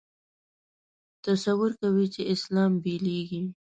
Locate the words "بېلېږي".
2.83-3.41